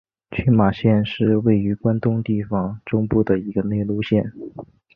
[0.31, 4.33] 群马县是位于关东地方中部的一个内陆县。